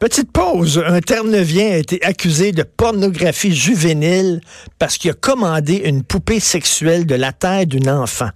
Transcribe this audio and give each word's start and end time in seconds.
Petite 0.00 0.32
pause. 0.32 0.82
Un 0.86 1.02
Terre-Neuvien 1.02 1.72
a 1.72 1.76
été 1.76 2.02
accusé 2.02 2.52
de 2.52 2.62
pornographie 2.62 3.54
juvénile 3.54 4.40
parce 4.78 4.96
qu'il 4.96 5.10
a 5.10 5.14
commandé 5.14 5.74
une 5.84 6.02
poupée 6.02 6.40
sexuelle 6.40 7.04
de 7.04 7.14
la 7.14 7.32
taille 7.32 7.66
d'un 7.66 8.00
enfant. 8.00 8.30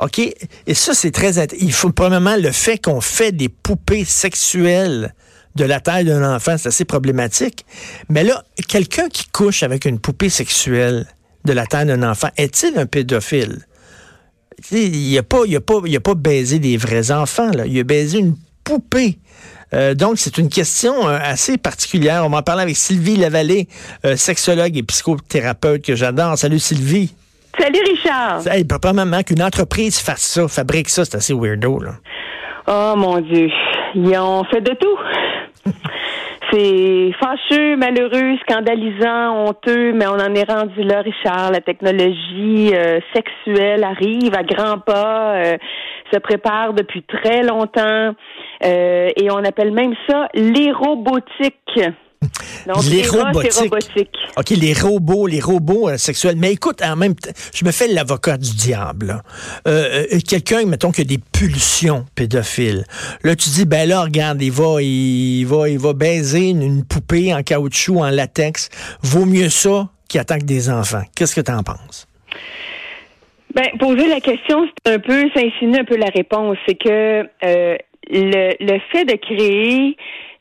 OK? 0.00 0.20
Et 0.20 0.74
ça, 0.74 0.94
c'est 0.94 1.10
très... 1.10 1.44
Il 1.58 1.72
faut 1.72 1.90
probablement 1.90 2.36
le 2.36 2.52
fait 2.52 2.78
qu'on 2.78 3.00
fait 3.00 3.32
des 3.32 3.48
poupées 3.48 4.04
sexuelles 4.04 5.12
de 5.56 5.64
la 5.64 5.80
taille 5.80 6.04
d'un 6.04 6.32
enfant, 6.32 6.56
c'est 6.56 6.68
assez 6.68 6.84
problématique. 6.84 7.66
Mais 8.08 8.22
là, 8.22 8.44
quelqu'un 8.68 9.08
qui 9.08 9.26
couche 9.26 9.64
avec 9.64 9.84
une 9.84 9.98
poupée 9.98 10.30
sexuelle 10.30 11.08
de 11.44 11.52
la 11.52 11.66
taille 11.66 11.86
d'un 11.86 12.08
enfant, 12.08 12.28
est-il 12.36 12.78
un 12.78 12.86
pédophile? 12.86 13.66
Il 14.70 15.12
n'a 15.12 15.24
pas, 15.24 15.42
pas, 15.66 15.80
pas 16.04 16.14
baisé 16.14 16.60
des 16.60 16.76
vrais 16.76 17.10
enfants, 17.10 17.50
là. 17.50 17.66
il 17.66 17.80
a 17.80 17.82
baisé 17.82 18.18
une 18.18 18.36
poupée. 18.62 19.18
Euh, 19.74 19.94
donc, 19.94 20.14
c'est 20.16 20.38
une 20.38 20.48
question 20.48 21.08
euh, 21.08 21.18
assez 21.22 21.56
particulière. 21.56 22.24
On 22.24 22.28
va 22.28 22.38
en 22.38 22.42
parler 22.42 22.62
avec 22.62 22.76
Sylvie 22.76 23.16
Lavallée, 23.16 23.68
euh, 24.04 24.16
sexologue 24.16 24.76
et 24.76 24.82
psychothérapeute 24.82 25.84
que 25.84 25.94
j'adore. 25.94 26.36
Salut 26.36 26.58
Sylvie. 26.58 27.14
Salut 27.58 27.80
Richard. 27.86 28.46
Hey, 28.46 28.66
maman, 28.94 29.22
qu'une 29.22 29.42
entreprise 29.42 29.98
fasse 29.98 30.22
ça, 30.22 30.48
fabrique 30.48 30.88
ça, 30.88 31.04
c'est 31.04 31.16
assez 31.16 31.34
weirdo. 31.34 31.80
Là. 31.80 31.92
Oh 32.66 32.94
mon 32.96 33.20
Dieu. 33.20 33.48
Ils 33.94 34.18
ont 34.18 34.44
fait 34.44 34.60
de 34.60 34.74
tout. 34.74 35.72
C'est 36.50 37.12
fâcheux, 37.18 37.76
malheureux, 37.76 38.36
scandalisant, 38.42 39.46
honteux, 39.46 39.94
mais 39.94 40.06
on 40.06 40.16
en 40.20 40.34
est 40.34 40.50
rendu 40.50 40.82
là, 40.82 41.00
Richard. 41.00 41.50
La 41.50 41.62
technologie 41.62 42.74
sexuelle 43.14 43.82
arrive 43.82 44.34
à 44.34 44.42
grands 44.42 44.78
pas, 44.78 45.56
se 46.12 46.18
prépare 46.18 46.74
depuis 46.74 47.04
très 47.04 47.42
longtemps. 47.42 48.14
Euh, 48.64 49.10
et 49.16 49.30
on 49.30 49.38
appelle 49.44 49.72
même 49.72 49.94
ça 50.08 50.28
l'érobotique. 50.34 51.80
Donc, 52.66 52.84
les 52.84 53.02
robotiques. 53.02 54.16
OK, 54.36 54.50
les 54.50 54.72
robots, 54.72 55.26
les 55.26 55.40
robots 55.40 55.88
euh, 55.88 55.96
sexuels. 55.96 56.36
Mais 56.36 56.52
écoute, 56.52 56.80
en 56.82 56.94
même 56.94 57.14
temps, 57.14 57.30
je 57.52 57.64
me 57.64 57.72
fais 57.72 57.88
l'avocat 57.88 58.36
du 58.36 58.54
diable. 58.54 59.22
Euh, 59.66 60.04
quelqu'un, 60.28 60.64
mettons, 60.66 60.92
qui 60.92 61.00
a 61.00 61.04
des 61.04 61.18
pulsions 61.18 62.06
pédophiles. 62.14 62.84
Là, 63.24 63.34
tu 63.34 63.50
dis, 63.50 63.64
ben 63.64 63.88
là, 63.88 64.02
regarde, 64.02 64.40
il 64.40 64.52
va, 64.52 64.80
il 64.80 65.44
va, 65.44 65.68
il 65.68 65.78
va 65.78 65.92
baiser 65.92 66.50
une, 66.50 66.84
poupée 66.84 67.34
en 67.34 67.42
caoutchouc, 67.42 67.98
en 67.98 68.10
latex. 68.10 68.68
Vaut 69.02 69.26
mieux 69.26 69.48
ça 69.48 69.88
qu'il 70.08 70.20
attaque 70.20 70.44
des 70.44 70.70
enfants. 70.70 71.02
Qu'est-ce 71.16 71.34
que 71.34 71.40
tu 71.40 71.50
en 71.50 71.62
penses? 71.62 72.06
Ben, 73.54 73.66
poser 73.78 74.06
la 74.06 74.20
question, 74.20 74.66
c'est 74.86 74.94
un 74.94 74.98
peu, 74.98 75.28
ça 75.34 75.40
insinue 75.40 75.78
un 75.78 75.84
peu 75.84 75.96
la 75.96 76.06
réponse. 76.06 76.56
C'est 76.66 76.76
que 76.76 77.26
le, 78.12 78.54
le 78.60 78.78
fait 78.92 79.04
de 79.04 79.16
créer 79.16 79.96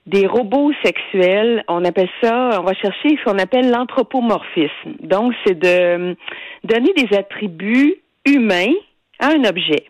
des 0.08 0.26
robots 0.26 0.72
sexuels, 0.84 1.64
on 1.68 1.86
appelle 1.86 2.10
ça, 2.22 2.60
on 2.60 2.64
va 2.64 2.74
chercher 2.74 3.10
ce 3.18 3.24
qu'on 3.24 3.38
appelle 3.38 3.70
l'anthropomorphisme. 3.70 4.96
Donc, 5.00 5.34
c'est 5.46 5.58
de 5.58 6.16
donner 6.64 6.94
des 6.98 7.16
attributs 7.16 7.96
humains 8.26 8.74
à 9.20 9.28
un 9.28 9.44
objet. 9.46 9.86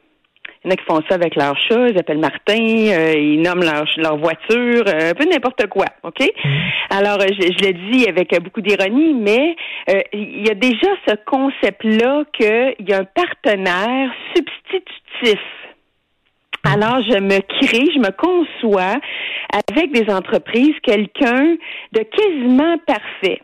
Il 0.64 0.68
y 0.68 0.70
en 0.70 0.74
a 0.74 0.76
qui 0.76 0.86
font 0.86 1.02
ça 1.10 1.16
avec 1.16 1.36
leur 1.36 1.58
chat, 1.58 1.88
ils 1.90 1.98
appellent 1.98 2.20
Martin, 2.20 2.54
euh, 2.60 3.14
ils 3.18 3.42
nomment 3.42 3.64
leur, 3.64 3.86
leur 3.98 4.18
voiture, 4.18 4.84
euh, 4.88 5.10
un 5.10 5.14
peu 5.16 5.26
n'importe 5.26 5.66
quoi, 5.68 5.86
OK? 6.04 6.20
Mm. 6.20 6.50
Alors, 6.92 7.20
je, 7.22 7.42
je 7.42 7.68
le 7.68 7.92
dis 7.92 8.08
avec 8.08 8.40
beaucoup 8.44 8.62
d'ironie, 8.62 9.16
mais 9.16 9.56
euh, 9.90 10.02
il 10.14 10.46
y 10.46 10.52
a 10.52 10.54
déjà 10.54 10.88
ce 11.08 11.16
concept-là 11.26 12.26
qu'il 12.34 12.88
y 12.88 12.94
a 12.94 13.00
un 13.00 13.06
partenaire 13.06 14.12
substitutif 14.36 15.40
alors, 16.64 17.02
je 17.02 17.20
me 17.20 17.40
crée, 17.40 17.92
je 17.94 18.00
me 18.00 18.12
conçois 18.12 19.00
avec 19.68 19.92
des 19.92 20.12
entreprises 20.14 20.76
quelqu'un 20.84 21.56
de 21.92 22.04
quasiment 22.04 22.78
parfait. 22.86 23.42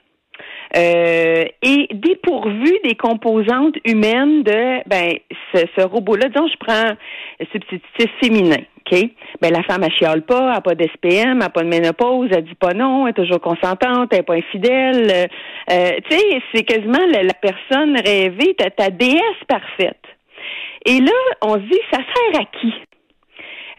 Euh, 0.75 1.45
et 1.61 1.87
dépourvu 1.93 2.77
des 2.83 2.95
composantes 2.95 3.75
humaines 3.85 4.43
de 4.43 4.87
ben 4.89 5.13
ce, 5.53 5.81
robot-là, 5.81 6.27
disons 6.27 6.47
je 6.47 6.57
prends 6.59 6.91
le 7.39 7.45
substitutif 7.53 8.11
féminin, 8.21 8.57
OK? 8.85 8.99
Ben 9.41 9.53
la 9.53 9.63
femme 9.63 9.83
elle 9.83 9.93
chiale 9.93 10.23
pas, 10.23 10.39
elle 10.39 10.53
n'a 10.55 10.61
pas 10.61 10.75
d'SPM, 10.75 11.29
elle 11.31 11.37
n'a 11.37 11.49
pas 11.49 11.63
de 11.63 11.69
ménopause, 11.69 12.27
elle 12.33 12.43
dit 12.43 12.55
pas 12.55 12.73
non, 12.73 13.07
elle 13.07 13.11
est 13.11 13.13
toujours 13.13 13.39
consentante, 13.39 14.09
elle 14.11 14.17
n'est 14.17 14.23
pas 14.23 14.35
infidèle. 14.35 15.29
Euh, 15.71 15.89
tu 16.09 16.17
sais, 16.17 16.41
c'est 16.53 16.63
quasiment 16.63 17.05
la, 17.13 17.23
la, 17.23 17.33
personne 17.33 17.95
rêvée, 18.05 18.53
ta, 18.57 18.69
ta 18.69 18.89
déesse 18.89 19.43
parfaite. 19.47 20.03
Et 20.85 20.99
là, 20.99 21.11
on 21.41 21.53
se 21.53 21.59
dit, 21.59 21.79
ça 21.91 21.99
sert 21.99 22.41
à 22.41 22.45
qui? 22.59 22.73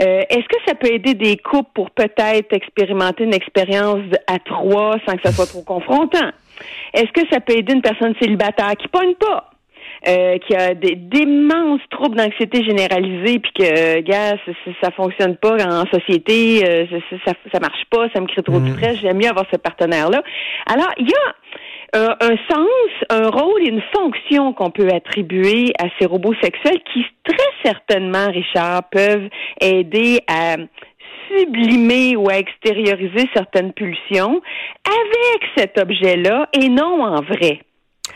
Euh, 0.01 0.23
est-ce 0.31 0.47
que 0.49 0.57
ça 0.67 0.75
peut 0.75 0.93
aider 0.93 1.15
des 1.15 1.37
couples 1.37 1.71
pour 1.75 1.91
peut-être 1.91 2.53
expérimenter 2.53 3.25
une 3.25 3.35
expérience 3.35 4.03
à 4.27 4.39
trois 4.39 4.97
sans 5.07 5.17
que 5.17 5.23
ça 5.25 5.33
soit 5.33 5.47
trop 5.47 5.63
confrontant? 5.63 6.31
Est-ce 6.95 7.13
que 7.13 7.29
ça 7.31 7.41
peut 7.41 7.55
aider 7.57 7.73
une 7.73 7.83
personne 7.83 8.15
célibataire 8.21 8.73
qui 8.77 8.89
pogne 8.89 9.15
pas? 9.15 9.51
Euh, 10.07 10.39
qui 10.39 10.55
a 10.55 10.75
d'immenses 10.75 11.81
troubles 11.91 12.17
d'anxiété 12.17 12.63
généralisée, 12.63 13.41
puis 13.41 13.51
que, 13.53 14.01
gars, 14.03 14.37
ça, 14.47 14.53
ça, 14.81 14.91
fonctionne 14.93 15.37
pas 15.37 15.57
en 15.57 15.85
société, 15.93 16.65
euh, 16.65 16.87
ça, 17.25 17.33
ça, 17.53 17.59
marche 17.59 17.85
pas, 17.91 18.09
ça 18.15 18.21
me 18.21 18.27
crée 18.27 18.45
trop 18.45 18.61
de 18.61 18.69
mm. 18.69 18.75
stress, 18.75 19.01
j'aime 19.01 19.17
mieux 19.17 19.29
avoir 19.29 19.47
ce 19.51 19.57
partenaire-là. 19.57 20.23
Alors, 20.67 20.91
il 20.99 21.09
y 21.09 21.13
a 21.13 22.01
un, 22.01 22.17
un, 22.21 22.37
sens, 22.49 22.69
un 23.11 23.29
rôle 23.29 23.61
et 23.63 23.71
une 23.71 23.83
fonction 23.93 24.53
qu'on 24.53 24.71
peut 24.71 24.89
attribuer 24.95 25.73
à 25.81 25.87
ces 25.99 26.07
robots 26.07 26.35
sexuels 26.41 26.79
qui 26.93 27.05
très 27.25 27.51
certainement, 27.65 28.29
Richard, 28.29 28.85
peuvent 28.91 29.29
aider 29.61 30.21
à 30.29 30.59
sublimer 31.29 32.17
ou 32.17 32.29
à 32.29 32.39
extérioriser 32.39 33.29
certaines 33.35 33.73
pulsions 33.73 34.41
avec 34.87 35.51
cet 35.57 35.79
objet-là 35.79 36.49
et 36.53 36.69
non 36.69 37.03
en 37.03 37.21
vrai. 37.21 37.61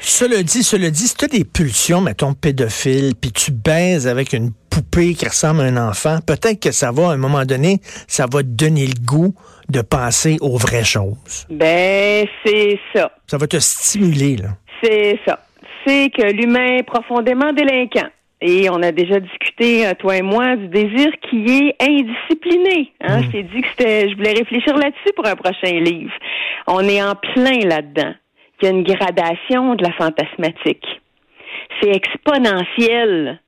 Cela 0.05 0.43
dit, 0.43 0.65
cela 0.65 0.91
dit, 0.91 1.07
si 1.07 1.17
tu 1.17 1.25
as 1.25 1.29
des 1.29 1.45
pulsions, 1.45 2.01
mettons, 2.01 2.35
pédophile, 2.35 3.15
puis 3.21 3.31
tu 3.31 3.53
baises 3.53 4.09
avec 4.09 4.33
une 4.33 4.51
poupée 4.69 5.15
qui 5.15 5.27
ressemble 5.27 5.61
à 5.61 5.65
un 5.65 5.77
enfant, 5.77 6.19
peut-être 6.27 6.61
que 6.61 6.73
ça 6.73 6.91
va, 6.91 7.11
à 7.11 7.13
un 7.13 7.17
moment 7.17 7.45
donné, 7.45 7.79
ça 8.09 8.27
va 8.31 8.43
te 8.43 8.49
donner 8.49 8.87
le 8.87 9.01
goût 9.01 9.33
de 9.69 9.81
passer 9.81 10.39
aux 10.41 10.57
vraies 10.57 10.85
choses. 10.85 11.47
Ben, 11.51 12.27
c'est 12.45 12.81
ça. 12.93 13.13
Ça 13.29 13.39
va 13.39 13.47
te 13.47 13.59
stimuler, 13.61 14.37
là. 14.37 14.49
C'est 14.83 15.21
ça. 15.27 15.39
C'est 15.87 16.11
que 16.11 16.33
l'humain 16.33 16.79
est 16.79 16.83
profondément 16.83 17.53
délinquant. 17.53 18.09
Et 18.41 18.69
on 18.71 18.83
a 18.83 18.91
déjà 18.91 19.21
discuté, 19.21 19.87
euh, 19.87 19.95
toi 19.95 20.17
et 20.17 20.23
moi, 20.23 20.57
du 20.57 20.67
désir 20.67 21.13
qui 21.31 21.47
est 21.47 21.77
indiscipliné. 21.81 22.93
Hein? 23.01 23.21
Mm. 23.21 23.23
Je 23.23 23.31
t'ai 23.31 23.43
dit 23.45 23.61
que 23.63 23.69
c'était, 23.69 24.11
je 24.11 24.17
voulais 24.17 24.33
réfléchir 24.33 24.77
là-dessus 24.77 25.13
pour 25.15 25.27
un 25.27 25.37
prochain 25.37 25.79
livre. 25.79 26.13
On 26.67 26.81
est 26.81 27.01
en 27.01 27.15
plein 27.15 27.61
là-dedans. 27.61 28.15
Il 28.63 28.67
y 28.67 28.69
a 28.69 28.71
une 28.71 28.85
gradation 28.85 29.75
de 29.75 29.83
la 29.83 29.93
fantasmatique. 29.93 30.87
C'est 31.81 31.91
exponentiel. 31.91 33.41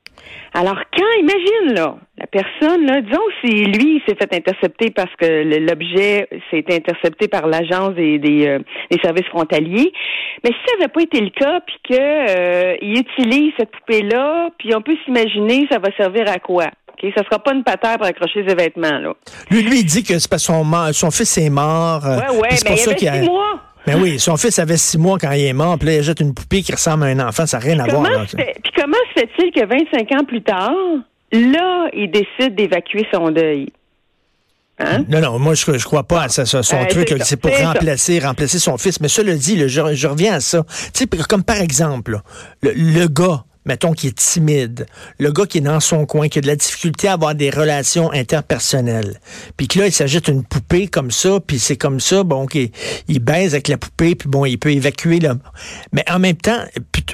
Alors, 0.53 0.77
quand, 0.97 1.19
imagine, 1.19 1.73
là, 1.73 1.97
la 2.17 2.27
personne, 2.27 2.85
là, 2.85 3.01
disons 3.01 3.21
si 3.43 3.65
lui 3.65 4.01
s'est 4.07 4.15
fait 4.15 4.33
intercepter 4.33 4.89
parce 4.89 5.13
que 5.19 5.59
l'objet 5.59 6.29
s'est 6.49 6.63
intercepté 6.69 7.27
par 7.27 7.47
l'agence 7.47 7.93
des, 7.95 8.19
des, 8.19 8.47
euh, 8.47 8.59
des, 8.89 8.97
services 9.03 9.27
frontaliers, 9.27 9.91
mais 10.43 10.51
si 10.51 10.57
ça 10.65 10.77
n'avait 10.77 10.91
pas 10.93 11.01
été 11.01 11.19
le 11.19 11.29
cas, 11.29 11.59
puis 11.59 11.75
qu'il 11.83 11.97
euh, 11.99 12.75
utilise 12.81 13.51
cette 13.59 13.71
poupée-là, 13.71 14.49
puis 14.57 14.73
on 14.73 14.81
peut 14.81 14.95
s'imaginer 15.03 15.67
ça 15.69 15.79
va 15.79 15.89
servir 15.97 16.29
à 16.29 16.39
quoi? 16.39 16.67
Okay? 16.93 17.13
Ça 17.17 17.25
sera 17.25 17.39
pas 17.39 17.53
une 17.53 17.65
patère 17.65 17.97
pour 17.97 18.05
accrocher 18.05 18.45
ses 18.47 18.55
vêtements, 18.55 18.99
là. 18.99 19.13
Lui, 19.51 19.61
lui, 19.61 19.79
il 19.79 19.85
dit 19.85 20.03
que 20.03 20.17
c'est 20.17 20.29
parce 20.29 20.47
que 20.47 20.53
son, 20.53 20.93
son 20.93 21.11
fils 21.11 21.37
est 21.37 21.49
mort. 21.49 22.05
Euh, 22.05 22.15
ouais, 22.15 22.39
ouais, 22.39 22.49
mais 22.63 22.75
il 22.75 23.03
y 23.03 23.07
avait 23.09 23.23
six 23.23 23.29
mois. 23.29 23.59
Ben 23.85 24.01
oui, 24.01 24.19
son 24.19 24.37
fils 24.37 24.57
avait 24.59 24.77
six 24.77 24.97
mois 24.97 25.17
quand 25.19 25.31
il 25.31 25.45
est 25.45 25.53
mort, 25.53 25.77
puis 25.77 25.87
là, 25.87 25.95
il 25.95 26.03
jette 26.03 26.19
une 26.19 26.33
poupée 26.33 26.61
qui 26.61 26.71
ressemble 26.71 27.03
à 27.03 27.07
un 27.07 27.19
enfant, 27.19 27.45
ça 27.45 27.59
n'a 27.59 27.65
rien 27.65 27.79
à 27.79 27.87
voir. 27.87 28.25
Puis 28.27 28.71
comment 28.75 28.97
se 29.13 29.21
fait-il 29.21 29.51
que 29.51 29.65
25 29.65 30.11
ans 30.19 30.25
plus 30.25 30.41
tard, 30.41 30.73
là, 31.31 31.87
il 31.93 32.09
décide 32.11 32.55
d'évacuer 32.55 33.05
son 33.13 33.31
deuil? 33.31 33.69
Hein? 34.79 35.05
Non, 35.07 35.21
non, 35.21 35.39
moi, 35.39 35.53
je 35.53 35.71
ne 35.71 35.77
crois 35.77 36.03
pas 36.03 36.23
à 36.23 36.29
ça, 36.29 36.45
son 36.45 36.57
euh, 36.57 36.85
truc. 36.87 37.13
C'est 37.23 37.37
pour 37.37 37.51
remplacer, 37.57 38.19
remplacer 38.19 38.59
son 38.59 38.77
fils. 38.77 38.99
Mais 38.99 39.07
cela 39.07 39.33
dit, 39.35 39.57
je, 39.69 39.93
je, 39.93 40.07
reviens 40.07 40.33
à 40.33 40.39
ça. 40.41 40.65
Tu 40.93 41.05
sais, 41.05 41.07
comme 41.29 41.43
par 41.43 41.61
exemple, 41.61 42.19
le 42.61 43.07
gars 43.07 43.45
mettons, 43.65 43.93
qui 43.93 44.07
est 44.07 44.15
timide, 44.17 44.85
le 45.19 45.31
gars 45.31 45.45
qui 45.45 45.57
est 45.57 45.61
dans 45.61 45.79
son 45.79 46.05
coin, 46.05 46.27
qui 46.27 46.39
a 46.39 46.41
de 46.41 46.47
la 46.47 46.55
difficulté 46.55 47.07
à 47.07 47.13
avoir 47.13 47.35
des 47.35 47.49
relations 47.49 48.11
interpersonnelles, 48.11 49.19
puis 49.57 49.67
que 49.67 49.79
là, 49.79 49.87
il 49.87 49.91
s'agite 49.91 50.27
une 50.27 50.43
poupée 50.43 50.87
comme 50.87 51.11
ça, 51.11 51.39
puis 51.45 51.59
c'est 51.59 51.77
comme 51.77 51.99
ça, 51.99 52.23
bon, 52.23 52.45
qu'il 52.45 52.69
il 53.07 53.19
baise 53.19 53.53
avec 53.53 53.67
la 53.67 53.77
poupée, 53.77 54.15
puis 54.15 54.29
bon, 54.29 54.45
il 54.45 54.57
peut 54.57 54.71
évacuer 54.71 55.19
là. 55.19 55.35
Mais 55.91 56.03
en 56.09 56.19
même 56.19 56.37
temps, 56.37 56.63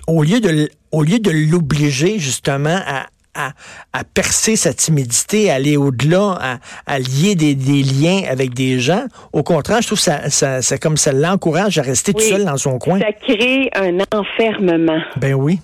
au 0.07 0.23
lieu 0.23 0.39
de, 0.39 0.69
au 0.91 1.03
lieu 1.03 1.19
de 1.19 1.31
l'obliger 1.31 2.19
justement 2.19 2.79
à, 2.85 3.07
à, 3.33 3.51
à, 3.93 4.03
percer 4.03 4.55
sa 4.55 4.73
timidité, 4.73 5.49
à 5.49 5.55
aller 5.55 5.77
au-delà, 5.77 6.37
à, 6.41 6.57
à, 6.85 6.99
lier 6.99 7.35
des, 7.35 7.55
des, 7.55 7.83
liens 7.83 8.23
avec 8.29 8.53
des 8.53 8.79
gens. 8.79 9.05
Au 9.31 9.43
contraire, 9.43 9.81
je 9.81 9.87
trouve 9.87 9.99
que 9.99 10.03
ça, 10.03 10.29
ça, 10.29 10.61
ça 10.61 10.77
comme 10.77 10.97
ça 10.97 11.13
l'encourage 11.13 11.77
à 11.77 11.81
rester 11.81 12.13
tout 12.13 12.19
seul 12.19 12.45
dans 12.45 12.57
son 12.57 12.77
coin. 12.77 12.99
Ça 12.99 13.13
crée 13.13 13.69
un 13.73 13.99
enfermement. 14.11 15.01
Ben 15.17 15.33
oui 15.33 15.59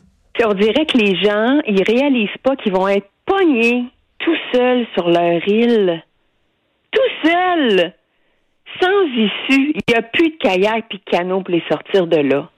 on 0.46 0.54
dirait 0.54 0.86
que 0.86 0.98
les 0.98 1.16
gens, 1.22 1.60
ils 1.68 1.84
réalisent 1.84 2.30
pas 2.44 2.56
qu'ils 2.56 2.74
vont 2.74 2.88
être 2.88 3.10
pognés 3.26 3.86
tout 4.20 4.36
seuls 4.54 4.86
sur 4.94 5.10
leur 5.10 5.48
île. 5.48 6.04
Tout 6.92 7.30
seuls. 7.30 7.94
sans 8.82 9.06
issue. 9.08 9.74
Il 9.74 9.82
n'y 9.90 9.96
a 9.96 10.02
plus 10.02 10.30
de 10.30 10.38
kayak 10.38 10.86
puis 10.90 11.00
de 11.00 11.10
canot 11.10 11.42
pour 11.42 11.54
les 11.54 11.64
sortir 11.70 12.06
de 12.06 12.18
là. 12.18 12.50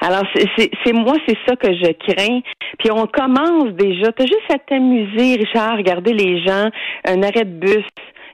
Alors, 0.00 0.22
c'est 0.34 0.92
moi, 0.92 1.14
c'est 1.26 1.38
ça 1.46 1.56
que 1.56 1.72
je 1.72 1.92
crains. 1.92 2.40
Puis 2.78 2.90
on 2.92 3.06
commence 3.06 3.72
déjà. 3.72 4.12
T'as 4.12 4.26
juste 4.26 4.50
à 4.52 4.58
t'amuser, 4.58 5.36
Richard, 5.36 5.76
regarder 5.76 6.12
les 6.12 6.42
gens, 6.44 6.68
un 7.04 7.22
arrêt 7.22 7.44
de 7.44 7.58
bus, 7.58 7.84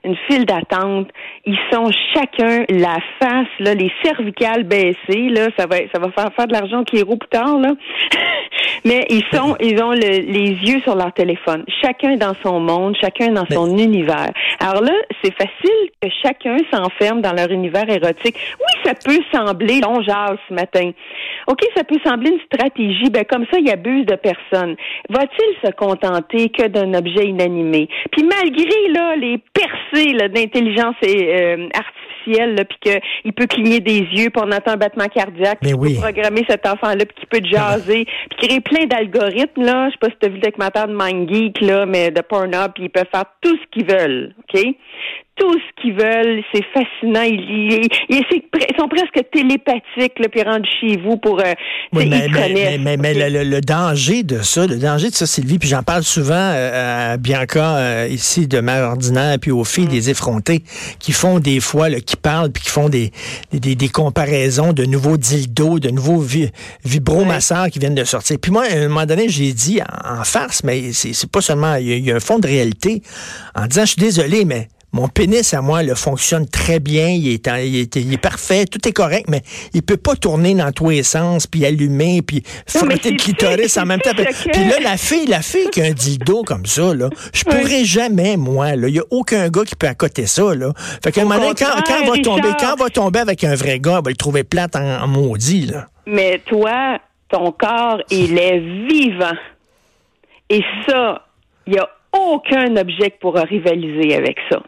une 0.03 0.15
file 0.29 0.45
d'attente. 0.45 1.09
Ils 1.45 1.57
sont 1.71 1.89
chacun 2.13 2.65
la 2.69 2.97
face, 3.19 3.47
là, 3.59 3.73
les 3.73 3.91
cervicales 4.03 4.63
baissées, 4.63 5.29
là, 5.29 5.47
ça 5.57 5.65
va, 5.65 5.77
ça 5.93 5.99
va 5.99 6.11
faire 6.11 6.31
faire 6.35 6.47
de 6.47 6.53
l'argent 6.53 6.83
qui 6.83 6.97
est 6.97 7.03
roux 7.03 7.17
plus 7.17 7.29
tard, 7.29 7.57
là. 7.57 7.71
Mais 8.83 9.05
ils 9.09 9.23
sont, 9.33 9.55
ils 9.59 9.81
ont 9.81 9.91
les 9.91 10.57
yeux 10.63 10.81
sur 10.81 10.95
leur 10.95 11.13
téléphone. 11.13 11.65
Chacun 11.81 12.15
dans 12.15 12.33
son 12.43 12.59
monde, 12.59 12.95
chacun 12.99 13.31
dans 13.31 13.45
son 13.49 13.77
univers. 13.77 14.31
Alors 14.59 14.81
là, 14.81 14.93
c'est 15.23 15.33
facile 15.33 15.89
que 16.01 16.09
chacun 16.21 16.57
s'enferme 16.71 17.21
dans 17.21 17.33
leur 17.33 17.51
univers 17.51 17.89
érotique. 17.89 18.35
Oui, 18.59 18.81
ça 18.83 18.93
peut 18.93 19.19
sembler 19.33 19.79
long 19.81 20.01
ce 20.03 20.53
matin. 20.53 20.91
OK, 21.47 21.59
ça 21.75 21.83
peut 21.83 21.99
sembler 22.03 22.31
une 22.31 22.39
stratégie. 22.41 23.09
Ben, 23.09 23.23
comme 23.25 23.45
ça, 23.51 23.59
il 23.59 23.69
abuse 23.69 24.05
de 24.05 24.15
personne. 24.15 24.75
Va-t-il 25.09 25.67
se 25.67 25.71
contenter 25.73 26.49
que 26.49 26.67
d'un 26.67 26.93
objet 26.93 27.27
inanimé? 27.27 27.87
Puis 28.11 28.23
malgré, 28.23 28.87
là, 28.93 29.15
les 29.15 29.39
percées, 29.53 30.13
d'intelligence 30.29 30.95
euh, 31.03 31.67
artificielle, 31.73 31.94
puis 32.25 33.01
qu'il 33.23 33.33
peut 33.33 33.47
cligner 33.47 33.79
des 33.79 33.99
yeux, 33.99 34.29
puis 34.29 34.41
on 34.43 34.51
entend 34.51 34.71
un 34.71 34.77
battement 34.77 35.07
cardiaque, 35.07 35.59
puis 35.61 35.73
oui. 35.73 35.95
programmer 35.95 36.43
cet 36.49 36.65
enfant-là, 36.65 37.05
puis 37.05 37.15
qu'il 37.15 37.27
peut 37.27 37.47
jaser, 37.47 38.05
puis 38.29 38.47
créer 38.47 38.59
plein 38.61 38.85
d'algorithmes, 38.85 39.63
là. 39.63 39.87
Je 39.87 39.91
sais 39.91 39.97
pas 39.99 40.09
si 40.09 40.15
tu 40.19 40.25
as 40.25 40.29
vu 40.29 40.35
le 40.35 40.41
documentaire 40.41 40.87
de 40.87 40.93
MindGeek, 40.93 41.61
là, 41.61 41.85
mais 41.85 42.11
de 42.11 42.21
Pornhub, 42.21 42.73
puis 42.73 42.85
ils 42.85 42.89
peuvent 42.89 43.05
faire 43.11 43.25
tout 43.41 43.55
ce 43.55 43.65
qu'ils 43.71 43.89
veulent, 43.89 44.35
OK? 44.39 44.61
Tout 45.35 45.53
ce 45.53 45.81
qu'ils 45.81 45.93
veulent. 45.93 46.41
C'est 46.53 46.63
fascinant. 46.73 47.23
Ils, 47.23 47.89
sont 48.77 48.87
presque 48.87 49.29
télépathiques, 49.31 50.19
là, 50.19 50.29
puis 50.29 50.43
rendus 50.43 50.69
chez 50.79 50.97
vous 50.97 51.17
pour. 51.17 51.39
Euh, 51.39 51.53
mais, 51.93 52.97
mais, 52.97 53.13
le, 53.13 53.61
danger 53.61 54.23
de 54.23 54.41
ça, 54.41 54.65
le 54.65 54.77
danger 54.77 55.09
de 55.09 55.15
ça, 55.15 55.25
Sylvie, 55.25 55.59
puis 55.59 55.69
j'en 55.69 55.83
parle 55.83 56.03
souvent 56.03 56.33
euh, 56.35 57.13
à 57.13 57.17
Bianca 57.17 57.77
euh, 57.77 58.07
ici 58.09 58.47
de 58.47 58.59
Mère 58.59 58.89
Ordinaire, 58.89 59.37
puis 59.39 59.51
aux 59.51 59.63
filles 59.63 59.85
mm. 59.85 59.89
des 59.89 60.09
effrontés 60.09 60.63
qui 60.99 61.11
font 61.11 61.39
des 61.39 61.59
fois, 61.59 61.89
qui 61.91 62.15
parlent, 62.15 62.51
puis 62.51 62.63
qui 62.63 62.69
font 62.69 62.89
des, 62.89 63.11
des, 63.51 63.89
comparaisons 63.89 64.73
de 64.73 64.85
nouveaux 64.85 65.17
dildos, 65.17 65.79
de 65.79 65.89
nouveaux 65.89 66.23
vibromasseurs 66.83 67.67
qui 67.67 67.79
viennent 67.79 67.95
de 67.95 68.03
sortir. 68.03 68.37
Puis 68.41 68.51
moi, 68.51 68.63
à 68.69 68.75
un 68.75 68.87
moment 68.87 69.05
donné, 69.05 69.29
j'ai 69.29 69.53
dit 69.53 69.79
en, 70.03 70.23
farce, 70.23 70.63
mais 70.63 70.91
c'est 70.93 71.29
pas 71.29 71.41
seulement, 71.41 71.75
il 71.75 72.05
y, 72.05 72.11
a 72.11 72.15
un 72.15 72.19
fond 72.19 72.39
de 72.39 72.47
réalité, 72.47 73.01
en 73.55 73.67
disant, 73.67 73.85
je 73.85 73.91
suis 73.91 74.01
désolé, 74.01 74.45
mais 74.45 74.67
mon 74.95 75.09
pénis 75.09 75.53
à 75.53 75.61
moi, 75.61 75.83
le 75.83 75.93
fonctionne 75.93 76.47
très 76.47 76.79
bien, 76.79 77.09
il 77.09 77.27
est, 77.27 77.47
il, 77.47 78.13
est, 78.13 78.17
parfait, 78.17 78.63
tout 78.63 78.87
est 78.87 78.93
correct, 78.93 79.25
mais 79.27 79.41
il 79.73 79.83
peut 79.83 79.97
pas 79.97 80.15
tourner 80.15 80.53
dans 80.55 80.71
tous 80.71 80.89
les 80.89 81.03
sens, 81.03 81.47
puis 81.47 81.65
allumer, 81.65 82.21
puis 82.21 82.43
frotter 82.65 83.11
le 83.11 83.17
clitoris 83.17 83.75
en 83.75 83.85
même 83.85 83.99
temps. 83.99 84.11
Puis 84.15 84.63
là, 84.63 84.79
la 84.81 84.95
fille, 84.95 85.27
la 85.27 85.41
fille 85.41 85.69
qui 85.69 85.81
a 85.81 85.87
un 85.87 85.91
dildo 85.91 86.43
comme 86.43 86.65
ça, 86.65 86.93
là, 86.93 87.09
je 87.33 87.43
pourrais 87.43 87.83
jamais, 87.83 88.37
moi, 88.37 88.77
là, 88.77 88.87
il 88.87 88.95
y 88.95 88.99
a 88.99 89.03
aucun 89.11 89.49
gars 89.49 89.65
qui 89.65 89.75
peut 89.75 89.87
accoter 89.87 90.27
ça, 90.27 90.55
là. 90.55 90.71
Fait 91.03 91.11
qu'à 91.11 91.21
un 91.21 91.25
moment 91.25 91.41
donné, 91.41 91.55
quand, 91.59 91.75
quand, 91.85 92.05
va 92.05 92.17
tomber, 92.21 92.49
quand 92.57 92.75
va 92.77 92.89
tomber 92.89 93.19
avec 93.19 93.43
un 93.43 93.55
vrai 93.55 93.79
gars, 93.79 93.99
va 94.01 94.11
le 94.11 94.15
trouver 94.15 94.45
plate 94.45 94.77
en, 94.77 95.07
maudit, 95.09 95.65
là. 95.65 95.87
Mais 96.05 96.41
toi, 96.45 96.99
ton 97.27 97.51
corps, 97.51 98.01
il 98.11 98.37
est 98.39 98.59
vivant. 98.59 99.35
Et 100.49 100.63
ça, 100.87 101.21
il 101.67 101.73
n'y 101.73 101.79
a 101.79 101.89
aucun 102.13 102.77
objet 102.77 103.11
qui 103.11 103.17
pourra 103.19 103.41
rivaliser 103.41 104.15
avec 104.15 104.37
ça 104.49 104.61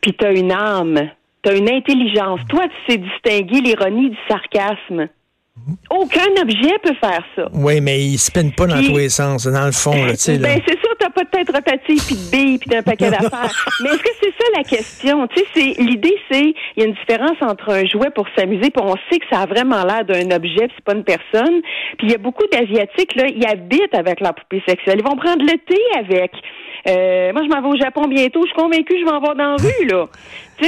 puis 0.00 0.14
tu 0.14 0.24
as 0.24 0.32
une 0.32 0.52
âme, 0.52 1.10
tu 1.42 1.50
as 1.50 1.54
une 1.54 1.70
intelligence. 1.70 2.40
Toi, 2.48 2.64
tu 2.68 2.92
sais 2.92 2.98
distinguer 2.98 3.60
l'ironie 3.60 4.10
du 4.10 4.18
sarcasme. 4.28 5.08
Aucun 5.90 6.28
objet 6.40 6.78
peut 6.82 6.94
faire 7.00 7.22
ça. 7.36 7.48
Oui, 7.52 7.80
mais 7.80 8.00
il 8.00 8.18
se 8.18 8.30
peine 8.30 8.52
pas 8.52 8.66
dans 8.66 8.82
tous 8.82 8.96
les 8.96 9.10
sens, 9.10 9.46
dans 9.46 9.66
le 9.66 9.72
fond. 9.72 9.92
Là, 9.92 10.12
ben, 10.26 10.60
c'est 10.66 10.80
sûr, 10.80 10.91
t'as 11.12 11.24
pas 11.24 11.24
de 11.24 11.30
tête 11.30 11.54
rotative, 11.54 12.06
puis 12.06 12.14
de 12.14 12.30
billes, 12.30 12.58
puis 12.58 12.68
d'un 12.68 12.82
paquet 12.82 13.10
d'affaires. 13.10 13.52
mais 13.82 13.90
est-ce 13.90 14.02
que 14.02 14.10
c'est 14.20 14.32
ça 14.32 14.44
la 14.56 14.64
question? 14.64 15.26
Tu 15.28 15.42
sais, 15.54 15.82
l'idée, 15.82 16.16
c'est, 16.30 16.54
il 16.76 16.82
y 16.82 16.82
a 16.82 16.86
une 16.86 16.94
différence 16.94 17.36
entre 17.40 17.70
un 17.70 17.84
jouet 17.84 18.10
pour 18.10 18.26
s'amuser, 18.36 18.70
puis 18.70 18.82
on 18.82 18.94
sait 19.10 19.18
que 19.18 19.26
ça 19.30 19.42
a 19.42 19.46
vraiment 19.46 19.84
l'air 19.84 20.04
d'un 20.04 20.34
objet, 20.34 20.68
puis 20.68 20.72
c'est 20.76 20.84
pas 20.84 20.94
une 20.94 21.04
personne. 21.04 21.62
Puis 21.98 22.08
il 22.08 22.10
y 22.10 22.14
a 22.14 22.18
beaucoup 22.18 22.46
d'Asiatiques, 22.50 23.14
là, 23.14 23.26
ils 23.28 23.46
habitent 23.46 23.94
avec 23.94 24.20
leur 24.20 24.34
poupée 24.34 24.62
sexuelle. 24.66 24.98
Ils 24.98 25.04
vont 25.04 25.16
prendre 25.16 25.42
le 25.42 25.58
thé 25.58 25.80
avec. 25.98 26.32
Euh, 26.88 27.32
moi, 27.32 27.42
je 27.44 27.48
m'en 27.48 27.62
vais 27.62 27.76
au 27.76 27.80
Japon 27.80 28.08
bientôt. 28.08 28.42
Je 28.42 28.46
suis 28.46 28.56
convaincue 28.56 28.94
que 28.94 28.98
je 28.98 29.04
vais 29.04 29.12
en 29.12 29.20
voir 29.20 29.36
dans 29.36 29.50
la 29.50 29.56
rue, 29.56 29.86
là. 29.86 30.06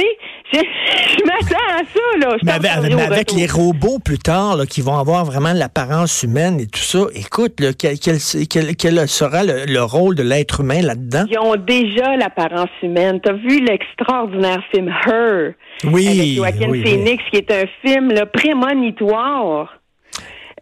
Tu 0.01 0.59
sais, 0.59 0.65
je, 1.17 1.25
m'attends 1.25 1.55
à 1.71 1.83
ça, 1.83 2.17
là. 2.19 2.37
mais 2.43 3.01
avec, 3.01 3.31
les 3.31 3.47
robots 3.47 3.99
plus 3.99 4.19
tard, 4.19 4.57
là, 4.57 4.65
qui 4.65 4.81
vont 4.81 4.97
avoir 4.97 5.25
vraiment 5.25 5.53
l'apparence 5.53 6.23
humaine 6.23 6.59
et 6.59 6.67
tout 6.67 6.79
ça, 6.79 6.99
écoute, 7.13 7.61
quel, 7.77 8.75
quel, 8.75 9.07
sera 9.07 9.43
le, 9.43 9.81
rôle 9.81 10.15
de 10.15 10.23
l'être 10.23 10.61
humain 10.61 10.81
là-dedans? 10.81 11.25
Ils 11.29 11.39
ont 11.39 11.55
déjà 11.55 12.15
l'apparence 12.15 12.69
humaine. 12.81 13.19
Tu 13.21 13.29
as 13.29 13.33
vu 13.33 13.59
l'extraordinaire 13.59 14.61
film 14.73 14.89
Her? 15.05 15.53
Oui. 15.83 16.07
Avec 16.07 16.35
Joaquin 16.35 16.71
Phoenix, 16.71 17.23
qui 17.31 17.37
est 17.37 17.51
un 17.51 17.65
film 17.83 18.11
là, 18.11 18.25
prémonitoire. 18.25 19.73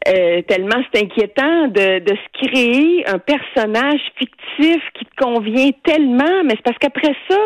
Euh, 0.07 0.41
tellement 0.41 0.83
c'est 0.93 1.03
inquiétant 1.03 1.67
de, 1.67 1.99
de 1.99 2.13
se 2.15 2.47
créer 2.47 3.07
un 3.07 3.19
personnage 3.19 4.01
fictif 4.17 4.81
qui 4.95 5.05
te 5.05 5.15
convient 5.23 5.69
tellement, 5.83 6.43
mais 6.43 6.51
c'est 6.51 6.63
parce 6.63 6.77
qu'après 6.77 7.15
ça, 7.29 7.37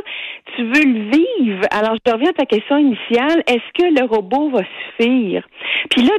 tu 0.56 0.64
veux 0.64 0.84
le 0.84 1.10
vivre. 1.12 1.62
Alors, 1.72 1.96
je 2.06 2.12
reviens 2.12 2.30
à 2.32 2.34
ta 2.34 2.46
question 2.46 2.78
initiale. 2.78 3.44
Est-ce 3.48 3.72
que 3.74 4.00
le 4.00 4.06
robot 4.08 4.50
va 4.50 4.64
suffire? 4.98 5.48
Puis 5.92 6.02
là, 6.02 6.14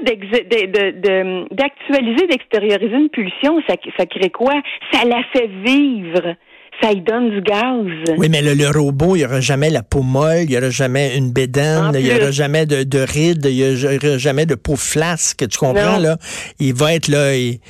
d'actualiser, 1.50 2.26
d'extérioriser 2.26 2.96
une 2.96 3.08
pulsion, 3.08 3.60
ça, 3.68 3.74
ça 3.96 4.06
crée 4.06 4.30
quoi? 4.30 4.54
Ça 4.92 5.04
la 5.04 5.22
fait 5.32 5.50
vivre 5.64 6.36
ça 6.80 6.92
y 6.92 7.00
donne 7.00 7.30
du 7.30 7.40
gaz. 7.40 7.86
Oui, 8.16 8.28
mais 8.28 8.42
le, 8.42 8.68
robot, 8.70 9.16
il 9.16 9.20
n'y 9.20 9.24
aura 9.24 9.40
jamais 9.40 9.70
la 9.70 9.82
peau 9.82 10.02
molle, 10.02 10.42
il 10.42 10.50
n'y 10.50 10.56
aura 10.56 10.70
jamais 10.70 11.16
une 11.16 11.32
bédaine, 11.32 11.92
il 11.94 12.04
n'y 12.04 12.12
aura 12.12 12.30
jamais 12.30 12.66
de, 12.66 12.84
de 12.84 12.98
rides, 13.00 13.46
il 13.46 13.56
n'y 13.56 13.84
aura 13.84 14.18
jamais 14.18 14.46
de 14.46 14.54
peau 14.54 14.76
flasque, 14.76 15.48
tu 15.48 15.58
comprends, 15.58 15.98
là? 15.98 16.18
Il 16.58 16.74
va 16.74 16.94
être 16.94 17.08
là, 17.08 17.34
il, 17.34 17.60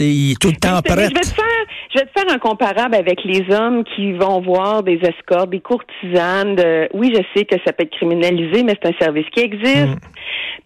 il 0.00 0.32
est 0.32 0.40
tout 0.40 0.48
le 0.48 0.56
temps 0.56 0.82
prêt. 0.82 1.08
Je 1.08 1.14
vais 1.14 1.20
te 1.20 1.26
faire 1.26 1.45
je 1.96 2.02
vais 2.02 2.06
te 2.06 2.20
faire 2.20 2.34
un 2.34 2.38
comparable 2.38 2.94
avec 2.94 3.24
les 3.24 3.42
hommes 3.54 3.82
qui 3.84 4.12
vont 4.12 4.40
voir 4.40 4.82
des 4.82 4.98
escortes, 5.02 5.48
des 5.48 5.60
courtisanes. 5.60 6.54
De... 6.54 6.88
Oui, 6.92 7.10
je 7.14 7.22
sais 7.34 7.46
que 7.46 7.56
ça 7.64 7.72
peut 7.72 7.84
être 7.84 7.96
criminalisé, 7.96 8.62
mais 8.64 8.74
c'est 8.82 8.90
un 8.90 8.98
service 9.00 9.24
qui 9.32 9.40
existe. 9.40 9.88
Mm. 9.88 10.08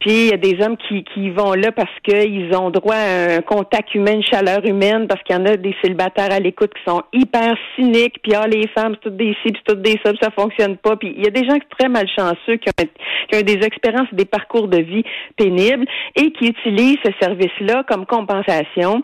Puis 0.01 0.11
il 0.13 0.31
y 0.31 0.33
a 0.33 0.39
des 0.39 0.57
hommes 0.65 0.77
qui, 0.89 1.05
qui 1.05 1.31
vont 1.31 1.53
là 1.53 1.73
parce 1.73 1.93
qu'ils 2.03 2.57
ont 2.57 2.71
droit 2.71 2.97
à 2.97 3.37
un 3.37 3.41
contact 3.43 3.95
humain, 3.95 4.15
une 4.15 4.25
chaleur 4.25 4.65
humaine, 4.65 5.07
parce 5.07 5.23
qu'il 5.23 5.37
y 5.37 5.39
en 5.39 5.45
a 5.45 5.57
des 5.57 5.75
célibataires 5.83 6.33
à 6.33 6.41
l'écoute 6.41 6.73
qui 6.75 6.91
sont 6.91 7.03
hyper 7.13 7.55
cyniques. 7.77 8.17
Puis 8.23 8.33
ah, 8.35 8.47
les 8.49 8.67
femmes, 8.69 8.95
c'est 8.95 9.11
toutes 9.11 9.19
des 9.19 9.37
ci, 9.43 9.53
c'est 9.55 9.65
toutes 9.65 9.83
des 9.83 10.01
ça, 10.05 10.13
ça 10.21 10.31
fonctionne 10.31 10.79
pas. 10.79 10.97
Puis 10.97 11.15
il 11.17 11.23
y 11.23 11.29
a 11.29 11.31
des 11.31 11.47
gens 11.47 11.55
qui 11.55 11.61
sont 11.61 11.77
très 11.79 11.89
malchanceux, 11.89 12.57
qui 12.57 12.71
ont, 12.71 12.87
qui 13.31 13.39
ont 13.39 13.43
des 13.43 13.65
expériences, 13.65 14.09
des 14.13 14.25
parcours 14.25 14.69
de 14.69 14.79
vie 14.79 15.05
pénibles 15.37 15.87
et 16.17 16.33
qui 16.33 16.49
utilisent 16.49 16.99
ce 17.05 17.13
service-là 17.21 17.85
comme 17.87 18.07
compensation. 18.07 19.03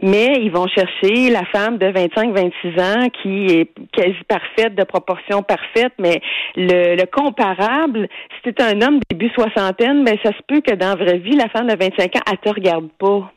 Mais 0.00 0.38
ils 0.40 0.52
vont 0.52 0.68
chercher 0.68 1.30
la 1.30 1.44
femme 1.46 1.65
de 1.72 1.86
25-26 1.86 2.80
ans 2.80 3.08
qui 3.22 3.46
est 3.46 3.70
quasi 3.92 4.16
parfaite, 4.28 4.74
de 4.74 4.84
proportion 4.84 5.42
parfaite, 5.42 5.92
mais 5.98 6.20
le, 6.56 7.04
comparable, 7.06 8.08
si 8.44 8.52
tu 8.52 8.62
un 8.62 8.80
homme 8.82 9.00
début 9.10 9.30
soixantaine, 9.30 10.04
ben 10.04 10.16
ça 10.22 10.30
se 10.30 10.42
peut 10.46 10.60
que 10.60 10.74
dans 10.74 10.96
la 10.98 11.04
vraie 11.04 11.18
vie, 11.18 11.36
la 11.36 11.48
femme 11.48 11.66
de 11.66 11.76
25 11.76 12.16
ans, 12.16 12.20
elle 12.30 12.38
te 12.38 12.48
regarde 12.48 12.88
pas. 12.98 13.32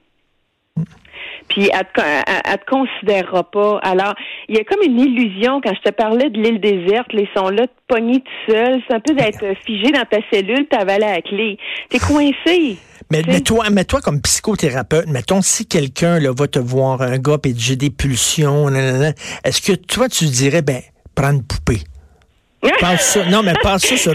Puis 1.48 1.70
elle 1.74 1.88
te, 1.94 2.58
te 2.58 2.70
considérera 2.70 3.44
pas. 3.44 3.80
Alors, 3.82 4.14
il 4.48 4.56
y 4.56 4.60
a 4.60 4.64
comme 4.64 4.82
une 4.86 5.00
illusion 5.00 5.62
quand 5.62 5.74
je 5.74 5.90
te 5.90 5.94
parlais 5.94 6.30
de 6.30 6.40
l'île 6.40 6.60
déserte, 6.60 7.12
les 7.14 7.28
sont 7.36 7.50
là 7.50 7.66
pognés 7.88 8.22
tout 8.22 8.52
seul, 8.52 8.82
c'est 8.88 8.96
un 8.96 9.00
peu 9.00 9.14
d'être 9.14 9.58
figé 9.66 9.92
dans 9.92 10.06
ta 10.06 10.20
cellule, 10.32 10.68
t'avaler 10.68 11.08
la 11.08 11.22
clé. 11.22 11.58
T'es 11.90 12.00
coincé. 12.00 12.78
Mais, 13.12 13.24
mais, 13.26 13.42
toi, 13.42 13.70
mais 13.72 13.86
toi, 13.86 14.02
comme 14.02 14.22
psychothérapeute, 14.22 15.08
mettons, 15.08 15.42
si 15.42 15.66
quelqu'un 15.66 16.20
va 16.32 16.48
te 16.48 16.60
voir, 16.60 17.02
un 17.02 17.18
gars, 17.18 17.38
et 17.44 17.56
j'ai 17.58 17.76
des 17.76 17.90
pulsions, 17.90 18.70
est-ce 19.44 19.62
que 19.62 19.74
toi, 19.74 20.08
tu 20.08 20.26
dirais, 20.26 20.62
ben, 20.62 20.82
prends 21.16 21.32
une 21.32 21.44
poupée? 21.44 21.82
ça, 23.00 23.26
non, 23.26 23.42
mais 23.42 23.54
passe 23.64 23.86
ça 23.86 23.98
sur 23.98 24.14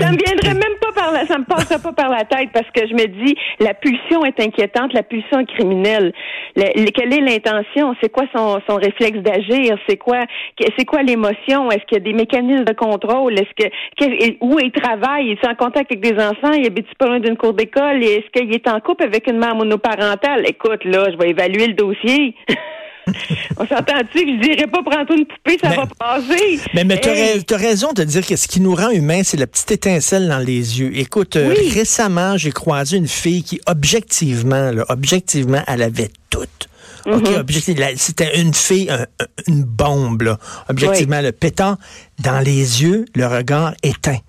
même 0.54 0.78
pas 0.80 0.83
ça 0.94 1.38
me 1.38 1.44
passerait 1.44 1.80
pas 1.80 1.92
par 1.92 2.10
la 2.10 2.24
tête 2.24 2.50
parce 2.52 2.68
que 2.70 2.86
je 2.86 2.94
me 2.94 3.06
dis, 3.24 3.36
la 3.60 3.74
pulsion 3.74 4.24
est 4.24 4.38
inquiétante, 4.40 4.92
la 4.92 5.02
pulsion 5.02 5.40
est 5.40 5.46
criminelle. 5.46 6.12
quelle 6.54 7.12
est 7.12 7.20
l'intention? 7.20 7.94
C'est 8.02 8.10
quoi 8.10 8.24
son, 8.34 8.60
son 8.68 8.76
réflexe 8.76 9.18
d'agir? 9.18 9.76
C'est 9.88 9.96
quoi, 9.96 10.20
c'est 10.78 10.84
quoi 10.84 11.02
l'émotion? 11.02 11.70
Est-ce 11.70 11.84
qu'il 11.86 11.98
y 11.98 12.00
a 12.00 12.04
des 12.04 12.12
mécanismes 12.12 12.64
de 12.64 12.72
contrôle? 12.72 13.34
Est-ce 13.34 13.64
que, 13.64 14.36
où 14.40 14.58
il 14.58 14.72
travaille? 14.72 15.32
Est-il 15.32 15.48
en 15.48 15.54
contact 15.54 15.92
avec 15.92 16.00
des 16.00 16.14
enfants? 16.22 16.52
Il 16.52 16.66
habite 16.66 16.92
pas 16.98 17.06
loin 17.06 17.20
d'une 17.20 17.36
cour 17.36 17.54
d'école? 17.54 18.02
Est-ce 18.02 18.30
qu'il 18.30 18.54
est 18.54 18.68
en 18.68 18.80
couple 18.80 19.04
avec 19.04 19.28
une 19.28 19.38
mère 19.38 19.54
monoparentale? 19.54 20.44
Écoute, 20.48 20.84
là, 20.84 21.10
je 21.10 21.16
vais 21.16 21.30
évaluer 21.30 21.66
le 21.68 21.74
dossier. 21.74 22.34
On 23.56 23.66
s'entend-tu 23.66 24.24
que 24.24 24.36
je 24.36 24.40
dirais 24.40 24.66
pas 24.66 24.82
prendre 24.82 25.12
une 25.12 25.26
poupée, 25.26 25.58
ça 25.60 25.70
va 25.70 25.86
passer? 25.86 26.60
Mais, 26.74 26.84
mais 26.84 27.00
tu 27.00 27.08
as, 27.08 27.56
raison 27.56 27.92
de 27.92 28.04
dire 28.04 28.26
que 28.26 28.36
ce 28.36 28.48
qui 28.48 28.60
nous 28.60 28.74
rend 28.74 28.90
humains, 28.90 29.22
c'est 29.22 29.36
la 29.36 29.46
petite 29.46 29.70
étincelle 29.72 30.28
dans 30.28 30.38
les 30.38 30.80
yeux. 30.80 30.96
Écoute, 30.96 31.36
euh, 31.36 31.54
récemment, 31.72 32.36
j'ai 32.36 32.52
croisé 32.52 32.96
une 32.96 33.08
fille 33.08 33.42
qui, 33.42 33.60
objectivement, 33.66 34.70
là, 34.70 34.84
objectivement, 34.88 35.62
elle 35.66 35.82
avait 35.82 36.10
tout. 36.30 36.40
OK, 37.06 37.22
mm-hmm. 37.22 37.98
c'était 37.98 38.40
une 38.40 38.54
fille, 38.54 38.90
une 39.46 39.62
bombe, 39.62 40.22
là. 40.22 40.38
Objectivement, 40.68 41.20
le 41.20 41.32
pétant 41.32 41.76
dans 42.22 42.40
les 42.40 42.82
yeux, 42.82 43.04
le 43.14 43.26
regard 43.26 43.74
éteint. 43.82 44.20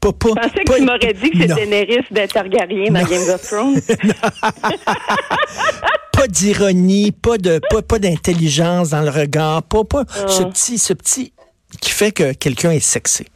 Pas, 0.00 0.12
pas, 0.12 0.30
je 0.30 0.34
pensais 0.34 0.64
que 0.64 0.74
tu 0.74 0.82
m'aurais 0.82 1.12
dit 1.12 1.30
que 1.30 1.38
c'était 1.38 1.54
Daenerys 1.54 2.06
de 2.10 2.26
Targaryen 2.26 2.90
dans 2.90 3.04
Game 3.04 3.28
of 3.32 3.42
Thrones. 3.48 3.80
pas 6.22 6.28
d'ironie, 6.28 7.10
pas 7.10 7.36
de 7.36 7.60
pas, 7.68 7.82
pas 7.82 7.98
d'intelligence 7.98 8.90
dans 8.90 9.02
le 9.02 9.10
regard, 9.10 9.64
pas, 9.64 9.82
pas 9.82 10.04
ah. 10.08 10.28
ce 10.28 10.44
petit 10.44 10.78
ce 10.78 10.92
petit 10.92 11.32
qui 11.80 11.90
fait 11.90 12.12
que 12.12 12.32
quelqu'un 12.32 12.70
est 12.70 12.78
sexy. 12.78 13.26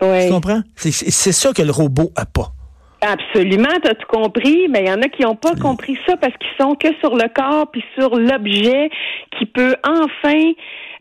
Tu 0.00 0.30
comprends? 0.30 0.60
C'est 0.74 1.32
ça 1.32 1.54
que 1.54 1.62
le 1.62 1.70
robot 1.70 2.12
a 2.14 2.26
pas. 2.26 2.52
Absolument, 3.00 3.70
tu 3.82 3.88
as 3.88 3.94
tout 3.94 4.06
compris, 4.08 4.68
mais 4.68 4.80
il 4.80 4.88
y 4.88 4.90
en 4.90 5.00
a 5.00 5.08
qui 5.08 5.22
n'ont 5.22 5.36
pas 5.36 5.54
compris 5.54 5.96
ça 6.06 6.16
parce 6.18 6.34
qu'ils 6.34 6.56
sont 6.60 6.74
que 6.74 6.88
sur 7.00 7.14
le 7.14 7.28
corps 7.34 7.70
puis 7.70 7.82
sur 7.98 8.14
l'objet 8.16 8.90
qui 9.38 9.46
peut 9.46 9.74
enfin 9.82 10.52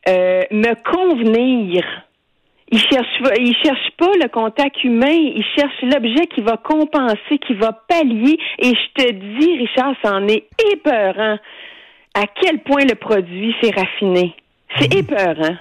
euh, 0.08 0.44
me 0.52 0.74
convenir. 0.90 1.84
Ils 2.72 2.80
cherchent, 2.80 3.22
ils 3.40 3.56
cherchent 3.64 3.92
pas 3.98 4.12
le 4.22 4.28
contact 4.28 4.84
humain, 4.84 5.12
ils 5.12 5.46
cherchent 5.56 5.82
l'objet 5.84 6.26
qui 6.28 6.42
va 6.42 6.58
compenser, 6.58 7.38
qui 7.46 7.54
va 7.54 7.74
pallier. 7.74 8.38
Et 8.60 8.74
je 8.74 9.04
te 9.04 9.12
dis, 9.12 9.58
Richard, 9.58 9.94
ça 10.04 10.14
en 10.14 10.28
est 10.28 10.48
épeurant 10.74 11.38
à 12.16 12.24
quel 12.42 12.64
point 12.64 12.86
le 12.86 12.96
produit 12.96 13.54
s'est 13.62 13.72
raffiné. 13.76 14.36
C'est 14.80 14.94
mm. 14.94 14.98
épeurant. 14.98 15.56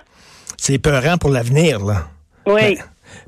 C'est 0.56 0.75
épeurant 0.75 1.18
pour 1.18 1.30
l'avenir, 1.30 1.84
là. 1.84 2.06
Oui. 2.46 2.61
Ben, 2.61 2.76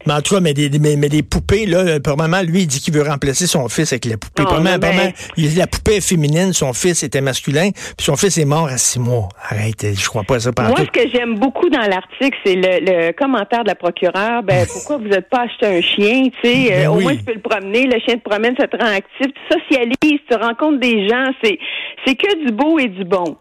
mais 0.06 0.12
en 0.14 0.20
tout 0.20 0.34
cas, 0.34 0.40
mais 0.40 0.54
des, 0.54 0.70
mais, 0.78 1.08
des 1.08 1.22
poupées, 1.22 1.66
là, 1.66 2.00
pour 2.00 2.16
maman, 2.16 2.42
lui, 2.42 2.62
il 2.62 2.66
dit 2.66 2.80
qu'il 2.80 2.94
veut 2.94 3.02
remplacer 3.02 3.46
son 3.46 3.68
fils 3.68 3.92
avec 3.92 4.04
la 4.04 4.16
poupée. 4.16 4.44
Oh, 4.46 4.60
maman, 4.60 5.12
la 5.36 5.66
poupée 5.66 5.96
est 5.96 6.00
féminine, 6.00 6.52
son 6.52 6.72
fils 6.72 7.02
était 7.02 7.20
masculin, 7.20 7.70
puis 7.70 8.04
son 8.04 8.16
fils 8.16 8.38
est 8.38 8.44
mort 8.44 8.66
à 8.66 8.78
six 8.78 8.98
mois. 8.98 9.28
Arrête, 9.50 9.86
je 9.94 10.08
crois 10.08 10.22
pas 10.22 10.36
à 10.36 10.40
ça. 10.40 10.50
Moi, 10.58 10.76
ce 10.76 10.84
que 10.90 11.08
j'aime 11.12 11.38
beaucoup 11.38 11.68
dans 11.68 11.80
l'article, 11.80 12.36
c'est 12.44 12.56
le, 12.56 13.12
commentaire 13.12 13.62
de 13.62 13.68
la 13.68 13.74
procureure. 13.74 14.42
Ben, 14.42 14.66
pourquoi 14.72 14.98
vous 14.98 15.08
n'êtes 15.08 15.28
pas 15.28 15.42
acheté 15.42 15.66
un 15.66 15.80
chien, 15.80 16.28
tu 16.42 16.48
sais? 16.48 16.70
Ben 16.70 16.86
euh, 16.86 16.90
au 16.90 17.00
moins, 17.00 17.16
tu 17.16 17.24
peux 17.24 17.34
le 17.34 17.40
promener. 17.40 17.86
Le 17.86 17.98
chien 18.00 18.16
te 18.16 18.28
promène, 18.28 18.54
ça 18.58 18.68
te 18.68 18.76
rend 18.76 18.92
actif. 18.92 19.26
Tu 19.26 19.58
socialises, 19.58 20.20
tu 20.28 20.36
rencontres 20.36 20.80
des 20.80 21.08
gens. 21.08 21.30
C'est, 21.42 21.58
c'est 22.06 22.14
que 22.14 22.44
du 22.44 22.52
beau 22.52 22.78
et 22.78 22.88
du 22.88 23.04
bon. 23.04 23.36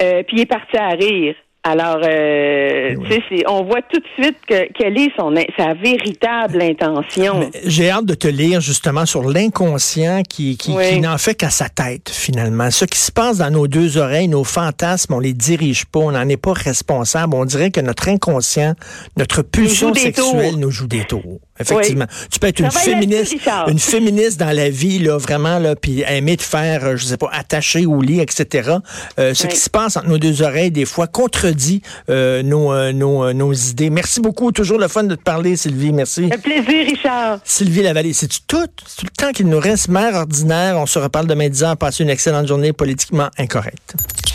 Euh, 0.00 0.22
puis 0.22 0.38
il 0.38 0.40
est 0.40 0.46
parti 0.46 0.76
à 0.76 0.90
rire. 0.90 1.34
Alors, 1.62 1.98
euh, 2.02 2.94
eh 3.10 3.44
on 3.46 3.64
voit 3.64 3.82
tout 3.82 4.00
de 4.00 4.22
suite 4.22 4.38
que, 4.48 4.72
quelle 4.72 4.96
est 4.96 5.10
son, 5.18 5.34
sa 5.58 5.74
véritable 5.74 6.62
intention. 6.62 7.50
J'ai 7.66 7.90
hâte 7.90 8.06
de 8.06 8.14
te 8.14 8.28
lire 8.28 8.62
justement 8.62 9.04
sur 9.04 9.28
l'inconscient 9.28 10.22
qui, 10.22 10.56
qui, 10.56 11.00
n'en 11.00 11.18
fait 11.18 11.34
qu'à 11.34 11.50
sa 11.50 11.68
tête 11.68 12.08
finalement. 12.08 12.70
Ce 12.70 12.86
qui 12.86 12.98
se 12.98 13.12
passe 13.12 13.38
dans 13.38 13.50
nos 13.50 13.68
deux 13.68 13.98
oreilles, 13.98 14.28
nos 14.28 14.44
fantasmes, 14.44 15.12
on 15.12 15.20
les 15.20 15.34
dirige 15.34 15.84
pas, 15.84 16.00
on 16.00 16.12
n'en 16.12 16.28
est 16.30 16.38
pas 16.38 16.54
responsable. 16.54 17.34
On 17.34 17.44
dirait 17.44 17.70
que 17.70 17.80
notre 17.80 18.08
inconscient, 18.08 18.74
notre 19.18 19.42
pulsion 19.42 19.92
sexuelle 19.92 20.56
nous 20.56 20.70
joue 20.70 20.86
des 20.86 21.04
tours. 21.04 21.40
Effectivement. 21.60 22.06
Tu 22.30 22.38
peux 22.38 22.46
être 22.46 22.60
une 22.60 22.70
féministe, 22.70 23.36
une 23.68 23.78
féministe 23.78 24.40
dans 24.40 24.54
la 24.54 24.70
vie, 24.70 24.98
là, 24.98 25.18
vraiment, 25.18 25.58
là, 25.58 25.76
puis 25.76 26.02
aimer 26.06 26.36
te 26.36 26.42
faire, 26.42 26.84
euh, 26.84 26.96
je 26.96 27.04
sais 27.04 27.16
pas, 27.16 27.28
attacher 27.32 27.86
au 27.86 28.00
lit, 28.00 28.20
etc. 28.20 28.76
Euh, 29.18 29.34
ce 29.34 29.46
qui 29.46 29.56
se 29.56 29.70
passe 29.70 29.96
entre 29.96 30.08
nos 30.08 30.18
deux 30.18 30.42
oreilles, 30.42 30.70
des 30.70 30.84
fois, 30.84 31.06
contredit 31.06 31.82
euh, 32.08 32.42
nos, 32.42 32.92
nos, 32.92 33.32
nos, 33.32 33.52
idées. 33.52 33.90
Merci 33.90 34.20
beaucoup. 34.20 34.52
Toujours 34.52 34.78
le 34.78 34.88
fun 34.88 35.04
de 35.04 35.14
te 35.14 35.22
parler, 35.22 35.56
Sylvie. 35.56 35.92
Merci. 35.92 36.30
Un 36.32 36.38
plaisir, 36.38 36.86
Richard. 36.86 37.40
Sylvie 37.44 37.82
Lavallée, 37.82 38.12
c'est 38.12 38.28
tout, 38.46 38.66
tout 38.66 39.04
le 39.04 39.10
temps 39.10 39.32
qu'il 39.32 39.48
nous 39.48 39.60
reste, 39.60 39.88
mère 39.88 40.14
ordinaire. 40.14 40.78
On 40.78 40.86
se 40.86 40.98
reparle 40.98 41.26
demain 41.26 41.48
10 41.48 41.64
ans. 41.64 41.76
Passez 41.76 42.02
une 42.04 42.10
excellente 42.10 42.46
journée 42.46 42.72
politiquement 42.72 43.28
incorrecte. 43.38 43.94